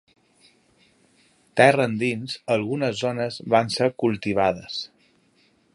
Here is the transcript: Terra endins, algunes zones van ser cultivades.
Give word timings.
Terra 1.61 1.85
endins, 1.89 2.35
algunes 2.57 2.99
zones 3.05 3.39
van 3.57 3.73
ser 3.79 3.93
cultivades. 4.05 4.83